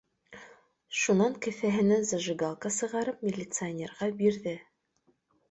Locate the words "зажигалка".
2.13-2.73